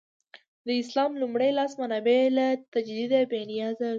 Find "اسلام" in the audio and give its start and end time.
0.81-1.11